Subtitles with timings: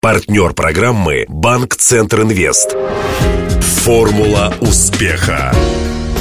[0.00, 2.76] Партнер программы «Банк Центр Инвест».
[3.82, 5.52] Формула успеха.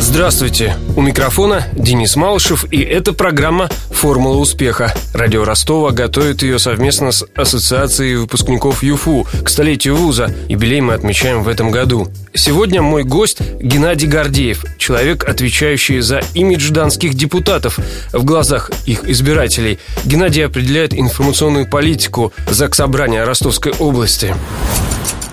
[0.10, 0.78] Здравствуйте!
[0.96, 4.96] У микрофона Денис Малышев, и это программа «Формула успеха».
[5.14, 10.34] Радио Ростова готовит ее совместно с Ассоциацией выпускников ЮФУ к столетию вуза.
[10.48, 12.08] Юбилей мы отмечаем в этом году.
[12.34, 17.78] Сегодня мой гость Геннадий Гордеев, человек, отвечающий за имидж данских депутатов
[18.14, 19.78] в глазах их избирателей.
[20.06, 24.34] Геннадий определяет информационную политику Заксобрания Ростовской области.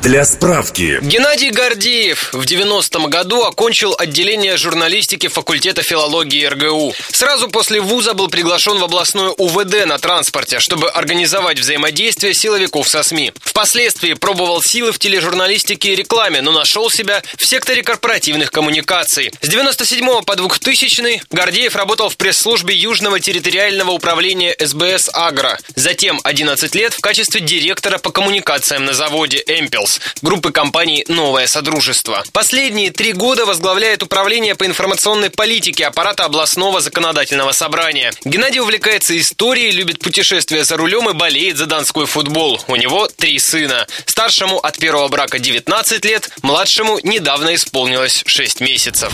[0.05, 0.99] Для справки.
[1.00, 6.95] Геннадий Гордеев в 90-м году окончил отделение журналистики факультета филологии РГУ.
[7.11, 13.03] Сразу после вуза был приглашен в областное УВД на транспорте, чтобы организовать взаимодействие силовиков со
[13.03, 13.32] СМИ.
[13.40, 19.32] Впоследствии пробовал силы в тележурналистике и рекламе, но нашел себя в секторе корпоративных коммуникаций.
[19.40, 25.59] С 97 по 2000 Гордеев работал в пресс-службе Южного территориального управления СБС «Агро».
[25.76, 32.22] Затем 11 лет в качестве директора по коммуникациям на заводе «Эмпелс» группы компаний «Новое Содружество».
[32.33, 38.12] Последние три года возглавляет управление по информационной политике аппарата областного законодательного собрания.
[38.25, 42.61] Геннадий увлекается историей, любит путешествия за рулем и болеет за донской футбол.
[42.69, 43.87] У него три сына.
[44.06, 49.12] Старшему от первого брака 19 лет, младшему недавно исполнилось 6 месяцев.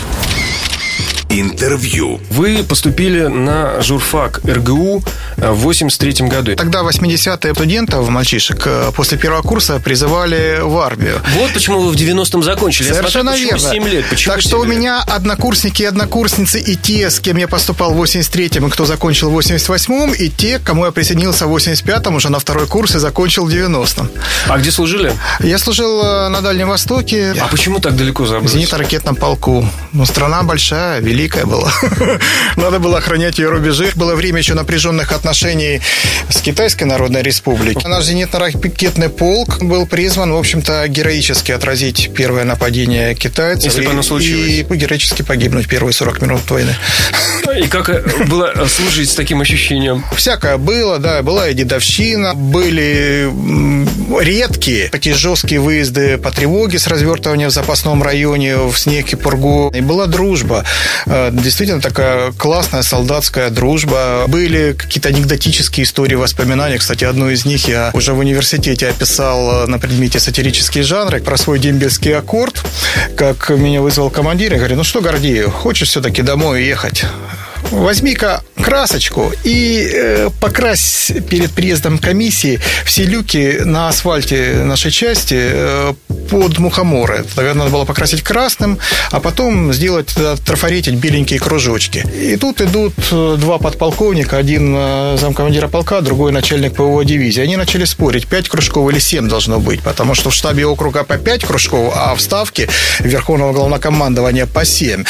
[1.31, 2.19] Интервью.
[2.29, 5.01] Вы поступили на журфак РГУ
[5.37, 6.55] в 83 году.
[6.57, 11.21] Тогда 80-е студентов, мальчишек, э, после первого курса призывали в армию.
[11.39, 12.91] Вот почему вы в 90-м закончили.
[12.91, 13.69] Совершенно смотрю, верно.
[13.69, 14.05] 7 лет.
[14.09, 14.77] Почему так что 7 у лет?
[14.77, 19.29] меня однокурсники и однокурсницы и те, с кем я поступал в 83-м, и кто закончил
[19.31, 22.99] в 88-м, и те, к кому я присоединился в 85-м, уже на второй курс и
[22.99, 24.09] закончил в 90-м.
[24.49, 25.13] А где служили?
[25.39, 27.33] Я служил э, на Дальнем Востоке.
[27.39, 28.51] А почему так далеко В забрались?
[28.51, 29.65] зенитно-ракетном полку.
[29.93, 31.71] Ну, страна большая, великая была.
[32.55, 33.89] Надо было охранять ее рубежи.
[33.95, 35.81] Было время еще напряженных отношений
[36.29, 37.89] с Китайской Народной Республикой.
[37.89, 43.65] Наш зенитно-ракетный полк был призван, в общем-то, героически отразить первое нападение китайцев.
[43.65, 44.49] Если бы и- оно случилось.
[44.49, 46.75] И героически погибнуть первые 40 минут войны.
[47.57, 50.05] И как э, было служить с таким ощущением?
[50.15, 53.29] Всякое было, да, была и дедовщина, были
[54.19, 59.71] редкие такие жесткие выезды по тревоге с развертыванием в запасном районе в снег и пургу.
[59.75, 60.63] И была дружба,
[61.05, 64.25] Э, действительно такая классная солдатская дружба.
[64.27, 66.77] Были какие-то анекдотические истории, воспоминания.
[66.77, 71.37] Кстати, одну из них я уже в университете описал э, на предмете сатирические жанры про
[71.37, 72.63] свой дембельский аккорд,
[73.17, 77.05] как меня вызвал командир и говорит, ну что, Гордеев, хочешь все-таки домой ехать?
[77.71, 85.93] Возьми-ка красочку и э, покрась перед приездом комиссии все люки на асфальте нашей части э,
[86.29, 87.25] под мухоморы.
[87.35, 88.77] Тогда надо было покрасить красным,
[89.11, 92.05] а потом сделать, э, трафаретить беленькие кружочки.
[92.13, 97.41] И тут идут э, два подполковника, один э, замкомандира полка, другой начальник ПВО дивизии.
[97.41, 101.17] Они начали спорить, 5 кружков или 7 должно быть, потому что в штабе округа по
[101.17, 102.67] 5 кружков, а в ставке
[102.99, 105.05] Верховного главнокомандования по 7.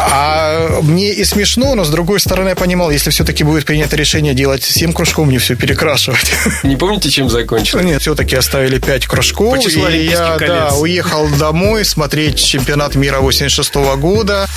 [0.00, 4.34] А мне и смешно, но с другой стороны я понимал, если все-таки будет принято решение
[4.34, 6.32] делать 7 кружков, мне все перекрашивать.
[6.62, 7.80] Не помните, чем закончил?
[7.80, 9.56] Нет, все-таки оставили 5 кружков.
[9.56, 10.70] По числу и я колец.
[10.70, 14.48] да, уехал домой смотреть чемпионат мира 86 года.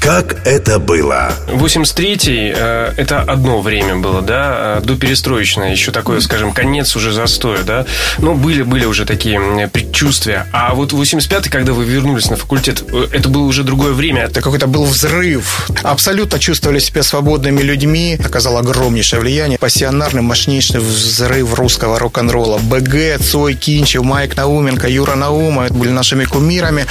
[0.00, 1.32] Как это было?
[1.48, 7.12] 83-й э, это одно время было, да, э, до перестроечное, еще такое, скажем, конец уже
[7.12, 7.84] застоя, да.
[8.18, 10.46] Но были, были уже такие предчувствия.
[10.52, 14.22] А вот 85-й, когда вы вернулись на факультет, э, это было уже другое время.
[14.22, 15.68] Это какой-то был взрыв.
[15.82, 18.18] Абсолютно чувствовали себя свободными людьми.
[18.24, 19.58] Оказал огромнейшее влияние.
[19.58, 22.58] Пассионарный, мощнейший взрыв русского рок-н-ролла.
[22.58, 25.66] БГ, Цой, Кинчев, Майк Науменко, Юра Наума.
[25.66, 26.86] Это были нашими кумирами.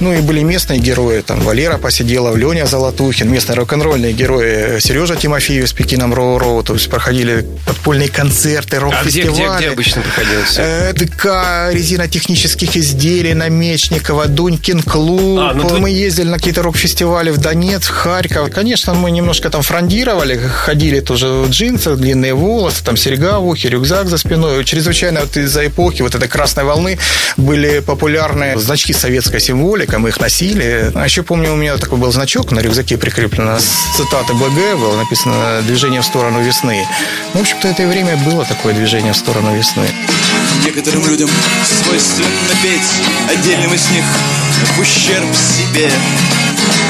[0.00, 1.20] Ну и были местные герои.
[1.20, 3.30] Там Валера Посиделов, Леня Золотухин.
[3.30, 4.80] Местные рок-н-ролльные герои.
[4.80, 6.62] Сережа Тимофеев с Пекином Роу-Роу.
[6.62, 9.32] То есть проходили подпольные концерты, А где, рок-фестивали.
[9.34, 10.54] где, где обычно проходилось?
[10.58, 11.26] Э, ДК
[11.72, 15.38] резинотехнических изделий Намечникова, Дунькин клуб.
[15.40, 18.50] А, ну ты- Мы ездили на какие-то рок-фестивали в Донецк, Харьков.
[18.50, 23.68] Конечно, мы немножко там фрондировали, ходили тоже в джинсах, длинные волосы, там серьга в ухе,
[23.68, 24.64] рюкзак за спиной.
[24.64, 26.98] Чрезвычайно вот из-за эпохи вот этой красной волны
[27.36, 30.90] были популярны значки советской символикой, мы их носили.
[30.94, 34.96] А еще помню, у меня такой был значок на рюкзаке прикреплено с цитаты БГ, было
[34.96, 36.86] написано «Движение в сторону весны».
[37.34, 39.86] Ну, в общем-то, это и время было такое движение в сторону весны.
[40.64, 41.28] Некоторым людям
[41.64, 42.28] свойственно
[42.62, 42.82] петь
[43.28, 44.04] Отдельным из них
[44.76, 45.90] в ущерб себе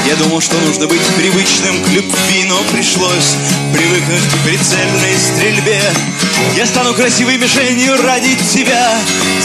[0.07, 3.35] Я думал, что нужно быть привычным к любви Но пришлось
[3.73, 5.81] привыкнуть к прицельной стрельбе
[6.55, 8.97] Я стану красивой мишенью ради тебя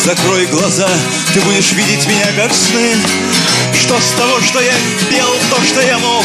[0.05, 0.89] Закрой глаза,
[1.33, 2.95] ты будешь видеть меня как сны
[3.75, 4.75] Что с того, что я
[5.11, 6.25] пел то, что я мог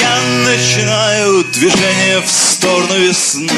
[0.00, 3.50] я начинаю движение в сторону весны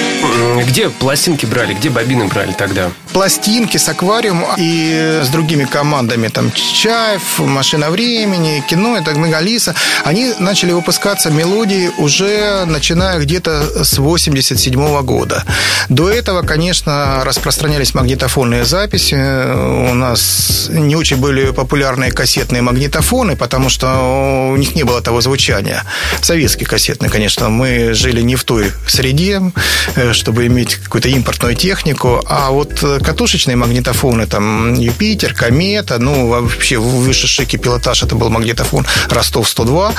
[0.66, 2.90] Где пластинки брали, где бобины брали тогда?
[3.12, 9.74] Пластинки с аквариум и с другими командами, там Чаев, Машина времени, кино, это Мегалиса,
[10.04, 15.44] они начали выпускаться мелодии уже начиная где-то с 87 года.
[15.88, 19.14] До этого, конечно, распространялись магнитофонные записи.
[19.14, 23.06] У нас не очень были популярные кассетные магнитофоны,
[23.37, 25.85] потому что у них не было того звучания.
[26.20, 27.49] Советские кассетные, конечно.
[27.49, 29.41] Мы жили не в той среде,
[29.94, 36.79] э, чтобы иметь какую-то импортную технику, а вот катушечные магнитофоны, там, Юпитер, Комета, ну, вообще
[36.79, 39.94] высший шики пилотаж, это был магнитофон Ростов-102,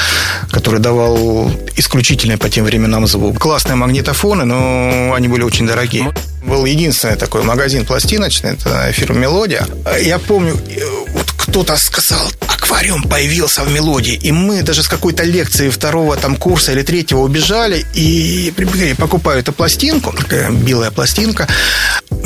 [0.52, 3.40] который давал исключительный по тем временам звук.
[3.40, 6.12] Классные магнитофоны, но они были очень дорогие.
[6.44, 9.68] Был единственный такой магазин пластиночный, это фирма «Мелодия».
[10.02, 14.14] Я помню, э, вот кто-то сказал, аквариум появился в мелодии.
[14.14, 18.54] И мы даже с какой-то лекции второго там курса или третьего убежали и
[18.98, 21.48] покупаю эту пластинку, такая белая пластинка,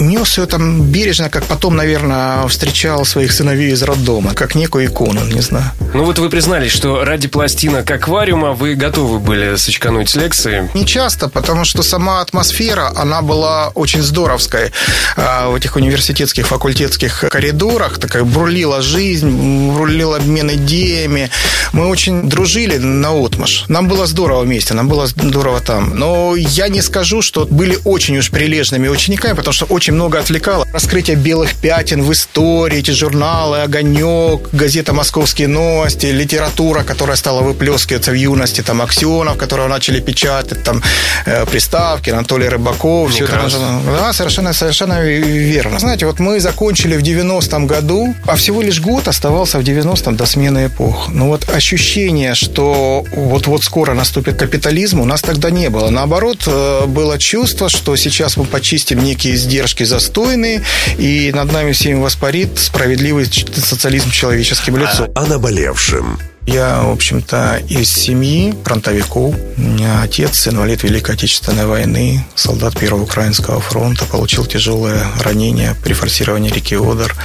[0.01, 5.23] нес ее там бережно, как потом, наверное, встречал своих сыновей из роддома, как некую икону,
[5.25, 5.71] не знаю.
[5.93, 10.69] Ну вот вы признались, что ради пластинок аквариума вы готовы были сочкануть лекции?
[10.73, 14.71] Не часто, потому что сама атмосфера, она была очень здоровской
[15.17, 21.29] а, в этих университетских факультетских коридорах, такая бурлила жизнь, бурлил обмен идеями.
[21.73, 23.65] Мы очень дружили на отмаш.
[23.67, 25.95] Нам было здорово вместе, нам было здорово там.
[25.95, 30.65] Но я не скажу, что были очень уж прилежными учениками, потому что очень много отвлекало.
[30.73, 38.11] Раскрытие белых пятен в истории, эти журналы «Огонек», газета «Московские новости», литература, которая стала выплескиваться
[38.11, 40.81] в юности, там Аксенов, которого начали печатать, там
[41.25, 43.11] э, приставки, Анатолий Рыбаков.
[43.11, 43.49] Все это,
[43.85, 45.79] да, совершенно, совершенно верно.
[45.79, 50.25] Знаете, вот мы закончили в 90-м году, а всего лишь год оставался в 90-м до
[50.25, 51.09] смены эпох.
[51.09, 55.89] Но вот ощущение, что вот-вот скоро наступит капитализм, у нас тогда не было.
[55.89, 60.63] Наоборот, э, было чувство, что сейчас мы почистим некие издержки застойные,
[60.97, 65.09] и над нами всеми воспарит справедливый социализм человеческим лицом.
[65.15, 66.19] А о наболевшем.
[66.47, 69.35] Я, в общем-то, из семьи фронтовиков.
[69.57, 75.93] У меня отец, инвалид Великой Отечественной войны, солдат Первого Украинского фронта, получил тяжелое ранение при
[75.93, 77.15] форсировании реки Одер.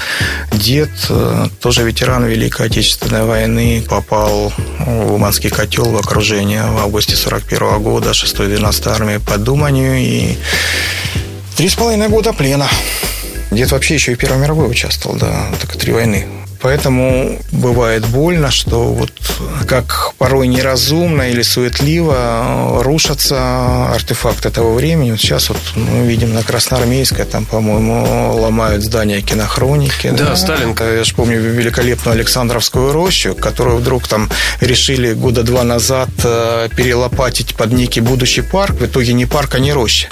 [0.53, 7.17] Дед, э, тоже ветеран Великой Отечественной войны, попал в Уманский котел в окружение в августе
[7.17, 10.37] 41 года 6-12 армии по Думанию и
[11.57, 12.69] три с половиной года плена.
[13.51, 16.27] Дед вообще еще и Первой мировой участвовал, да, так три войны
[16.67, 19.13] Поэтому бывает больно, что вот
[19.69, 25.13] как порой неразумно или суетливо рушатся артефакты того времени.
[25.13, 30.11] Вот сейчас вот мы видим на Красноармейской, там, по-моему, ломают здание кинохроники.
[30.11, 30.37] Да, да.
[30.37, 30.75] Сталин.
[30.81, 34.29] Я же помню великолепную Александровскую рощу, которую вдруг там
[34.61, 38.75] решили года два назад э, перелопатить под некий будущий парк.
[38.81, 40.09] В итоге не парк, а не роща.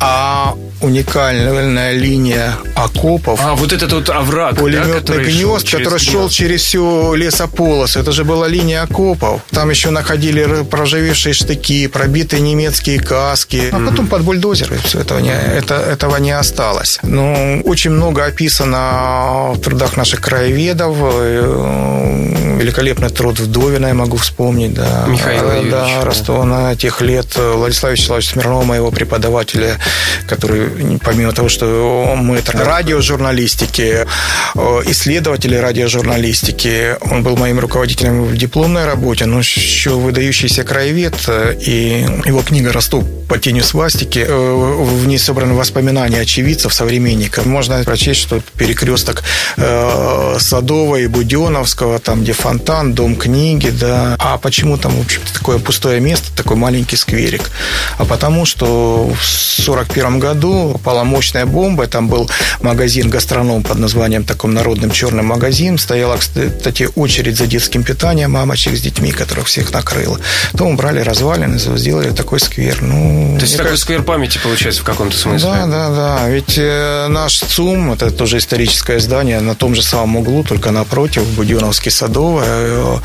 [0.00, 3.40] А уникальная линия окопов.
[3.42, 8.00] А, вот этот вот овраг, пулеметный да, гнезд, который шел через всю лесополосу.
[8.00, 9.40] Это же была линия окопов.
[9.50, 13.68] Там еще находили проживевшие штыки, пробитые немецкие каски.
[13.72, 16.98] А потом под бульдозеры все этого не, это, этого не осталось.
[17.02, 20.96] Ну, очень много описано в трудах наших краеведов.
[21.00, 24.74] Э, великолепный труд Вдовина я могу вспомнить.
[24.74, 25.04] Да.
[25.08, 27.26] Михаил Да, да Ростова на тех лет.
[27.36, 29.78] Владислава Вячеславовича Смирнова, моего преподавателя,
[30.26, 34.06] который, помимо того, что мы это радиожурналистики,
[34.54, 36.96] э, исследователи радиожурналистики.
[37.10, 41.14] Он был моим руководителем в дипломной работе, но еще выдающийся краевед.
[41.60, 44.24] И его книга «Ростов по тенью свастики».
[44.26, 47.46] Э, в ней собраны воспоминания очевидцев, современников.
[47.46, 49.22] Можно прочесть, что перекресток
[49.56, 54.16] э, Садового и Буденовского, там, где фонтан, дом книги, да.
[54.18, 57.50] А почему там, в общем-то, такое пустое место, такой маленький скверик?
[57.98, 62.28] А потому, что в 1941 году попала мощная бомба, там был
[62.60, 68.74] магазин гастроном под названием таком народным черным магазин, стояла, кстати, очередь за детским питанием мамочек
[68.74, 70.18] с детьми, которых всех накрыло.
[70.52, 72.80] Потом брали развалины, сделали такой сквер.
[72.80, 73.84] Ну, То есть такой кажется...
[73.84, 75.50] сквер памяти получается в каком-то смысле?
[75.50, 76.28] Да, да, да.
[76.28, 81.26] Ведь э, наш ЦУМ, это тоже историческое здание, на том же самом углу, только напротив,
[81.36, 82.46] Буденовский садовое.
[82.48, 82.98] Э,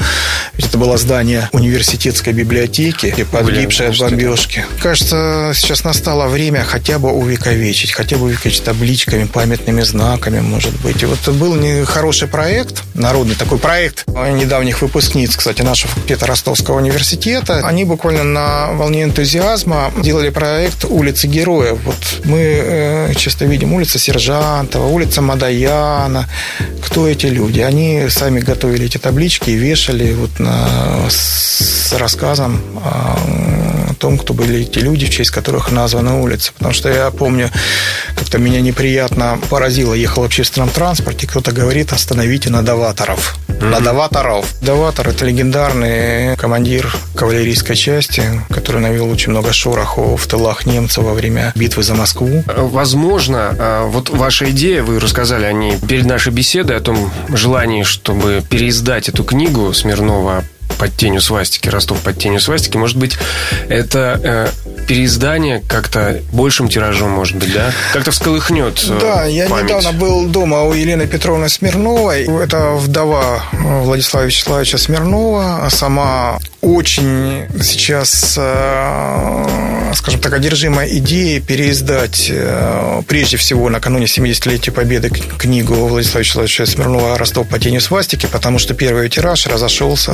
[0.58, 4.66] это было здание университетской библиотеки, погибшее от бомбежки.
[4.82, 11.04] Кажется, сейчас настало время хотя бы увековечить, хотя бы увековечить табличками, памятными знаками, может быть.
[11.04, 16.78] И вот был не хороший проект, народный такой проект недавних выпускниц, кстати, нашего факультета Ростовского
[16.78, 17.62] университета.
[17.66, 21.80] Они буквально на волне энтузиазма делали проект «Улицы героев».
[21.84, 26.30] Вот мы э, часто видим улица Сержантова, улица Мадаяна.
[26.86, 27.62] Кто эти люди?
[27.62, 34.62] Они сами готовили эти таблички и вешали вот на, с рассказом о том, кто были
[34.62, 36.52] эти люди, в честь которых названа улица.
[36.54, 37.50] Потому что я помню,
[38.16, 39.94] как-то меня неприятно поразило.
[39.94, 43.38] Ехал в общественном транспорте, кто-то говорит, остановите надаваторов.
[43.48, 43.70] Mm-hmm.
[43.70, 44.54] Надаваторов.
[44.62, 51.14] Даватор– это легендарный командир кавалерийской части, который навел очень много шороху в тылах немцев во
[51.14, 52.44] время битвы за Москву.
[52.46, 57.84] Возможно, а, вот ваша идея, вы рассказали о ней перед нашей беседой, о том желании,
[57.84, 60.44] чтобы переиздать эту книгу Смирнова
[60.78, 63.18] под тенью свастики, Ростов под тенью свастики, может быть,
[63.70, 67.72] это э, переиздание как-то большим тиражом, может быть, да?
[67.94, 69.66] Как-то всколыхнет э, Да, я память.
[69.66, 72.24] недавно был дома у Елены Петровны Смирновой.
[72.24, 79.46] Это вдова Владислава Вячеславовича Смирнова, а сама очень сейчас, э,
[79.94, 87.18] скажем так, одержима идеей переиздать, э, прежде всего, накануне 70-летия Победы книгу Владислава Вячеславовича Смирнова
[87.18, 90.14] «Ростов по тени свастики», потому что первый тираж разошелся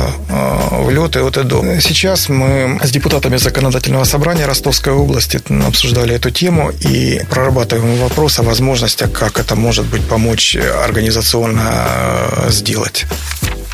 [0.72, 1.63] в лед и от и до.
[1.80, 8.43] Сейчас мы с депутатами законодательного собрания Ростовской области обсуждали эту тему и прорабатываем вопрос о
[8.43, 13.05] возможности, как это может быть помочь организационно э, сделать.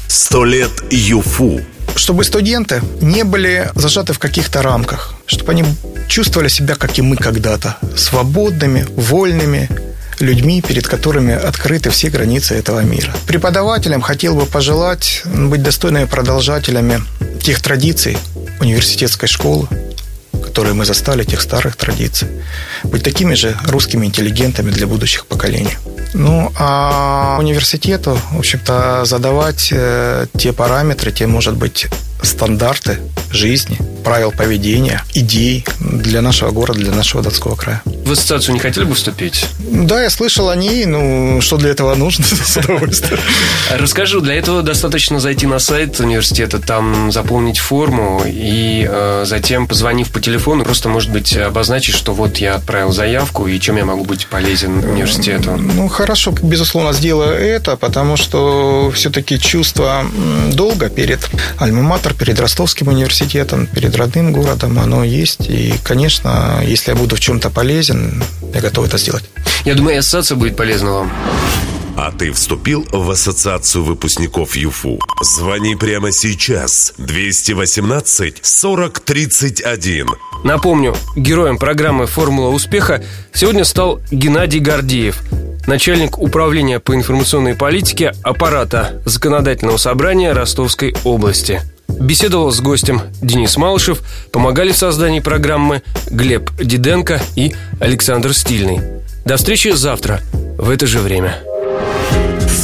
[0.07, 1.61] Сто лет ЮФУ
[1.95, 5.65] чтобы студенты не были зажаты в каких-то рамках, чтобы они
[6.07, 9.67] чувствовали себя, как и мы когда-то, свободными, вольными,
[10.19, 13.13] людьми, перед которыми открыты все границы этого мира.
[13.27, 17.01] Преподавателям хотел бы пожелать быть достойными продолжателями
[17.43, 18.17] тех традиций
[18.61, 19.67] университетской школы,
[20.49, 22.27] которые мы застали, тех старых традиций.
[22.83, 25.77] Быть такими же русскими интеллигентами для будущих поколений.
[26.13, 31.87] Ну, а университету, в общем-то, задавать э, те параметры, те, может быть,
[32.23, 32.97] стандарты
[33.31, 37.81] жизни, правил поведения, идей для нашего города, для нашего Донского края.
[38.09, 39.45] В ассоциацию не хотели бы вступить?
[39.59, 40.87] Да, я слышал о ней.
[40.87, 43.19] Ну, что для этого нужно, с удовольствием.
[43.69, 50.09] Расскажу, для этого достаточно зайти на сайт университета, там заполнить форму и э, затем, позвонив
[50.09, 54.05] по телефону, просто, может быть, обозначить, что вот я отправил заявку и чем я могу
[54.05, 55.55] быть полезен университету.
[55.57, 60.03] Ну, хорошо, безусловно, сделаю это, потому что все-таки чувство
[60.51, 65.47] долга перед Альма-Матер, перед Ростовским университетом, перед родным городом, оно есть.
[65.47, 67.98] И, конечно, если я буду в чем-то полезен,
[68.53, 69.23] я готов это сделать.
[69.65, 71.11] Я думаю, ассоциация будет полезна вам.
[72.01, 74.99] А ты вступил в ассоциацию выпускников ЮФУ?
[75.21, 76.93] Звони прямо сейчас.
[76.97, 80.07] 218 40 31.
[80.45, 83.03] Напомню, героем программы «Формула успеха»
[83.33, 85.21] сегодня стал Геннадий Гордеев,
[85.67, 91.61] начальник управления по информационной политике аппарата Законодательного собрания Ростовской области.
[91.99, 98.79] Беседовал с гостем Денис Малышев, помогали в создании программы Глеб Диденко и Александр Стильный.
[99.25, 100.21] До встречи завтра
[100.57, 101.39] в это же время.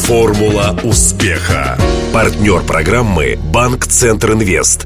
[0.05, 1.77] Формула успеха.
[2.13, 4.85] Партнер программы Банк Центр Инвест.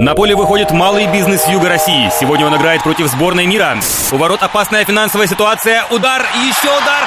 [0.00, 2.10] На поле выходит малый бизнес Юга России.
[2.18, 3.78] Сегодня он играет против сборной мира.
[4.10, 5.84] У ворот опасная финансовая ситуация.
[5.90, 7.06] Удар и еще удар.